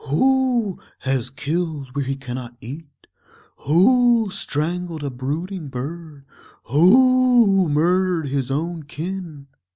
[0.07, 3.05] "Who has killed where he cannot eat?
[3.57, 6.25] who strangled a brooding bird?
[6.63, 9.45] who murdered his own kin?"